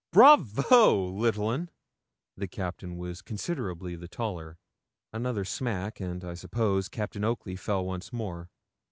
[0.11, 1.69] 'Brayvo, little un!'
[2.35, 4.57] The Captain was considerably the taller.
[5.13, 8.49] Another smack, and, I suppose, Captain Oakley fell once more.